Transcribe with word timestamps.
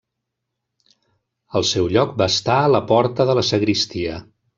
Al 1.59 1.67
seu 1.71 1.89
lloc 1.97 2.15
va 2.21 2.29
estar 2.35 2.57
la 2.77 2.81
porta 2.93 3.29
de 3.31 3.37
la 3.41 3.45
sagristia. 3.51 4.17